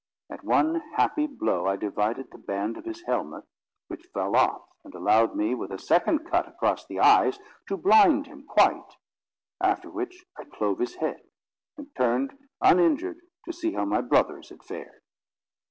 At 0.31 0.43
one 0.43 0.81
happy 0.95 1.27
blow 1.27 1.67
I 1.67 1.75
divided 1.75 2.31
the 2.31 2.39
band 2.39 2.75
of 2.75 2.85
his 2.85 3.03
helmet, 3.03 3.43
which 3.87 4.07
fell 4.11 4.35
off, 4.35 4.63
and 4.83 4.95
allowed 4.95 5.35
me, 5.35 5.53
with 5.53 5.69
a 5.71 5.77
second 5.77 6.25
cut 6.25 6.47
across 6.47 6.87
the 6.87 6.99
eyes, 6.99 7.37
to 7.67 7.77
blind 7.77 8.25
him 8.25 8.41
quite; 8.47 8.95
after 9.61 9.91
which 9.91 10.25
I 10.39 10.45
clove 10.45 10.79
his 10.79 10.95
head, 10.95 11.21
and 11.77 11.93
turned, 11.93 12.35
uninjured, 12.63 13.19
to 13.45 13.53
see 13.53 13.73
how 13.73 13.85
my 13.85 14.01
brothers 14.01 14.49
had 14.49 14.63
fared. 14.63 15.03